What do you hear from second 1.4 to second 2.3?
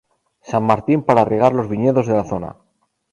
los viñedos de la